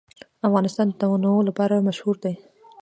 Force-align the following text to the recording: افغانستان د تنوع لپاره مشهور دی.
افغانستان 0.47 0.87
د 0.89 0.93
تنوع 1.01 1.39
لپاره 1.49 1.85
مشهور 1.87 2.15
دی. 2.23 2.33